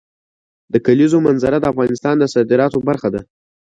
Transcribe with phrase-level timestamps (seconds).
[0.73, 3.21] د کلیزو منظره د افغانستان د صادراتو برخه ده.